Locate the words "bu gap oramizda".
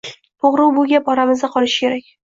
0.79-1.55